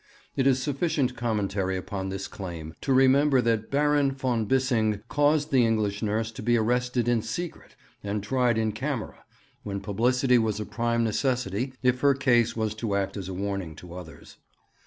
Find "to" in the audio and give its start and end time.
2.81-2.91, 6.31-6.41, 12.81-12.95, 13.75-13.93